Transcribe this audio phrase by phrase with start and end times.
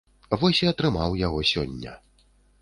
[0.43, 1.93] Вось і атрымаў яго сёння.